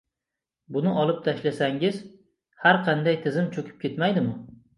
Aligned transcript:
Buni 0.77 0.93
olib 1.01 1.19
tashlasangiz, 1.27 1.99
har 2.65 2.81
qanday 2.89 3.19
tizim 3.27 3.53
cho‘kib 3.53 3.79
ketmaydimi? 3.87 4.35